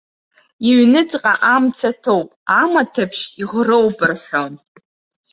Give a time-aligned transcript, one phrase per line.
[0.69, 2.29] Иҩныҵҟа амца ҭоуп,
[2.61, 4.53] амаҭаԥшь иӷроуп рҳәон.